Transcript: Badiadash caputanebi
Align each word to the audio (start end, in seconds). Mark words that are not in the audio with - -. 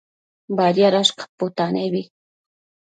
Badiadash 0.59 1.13
caputanebi 1.19 2.03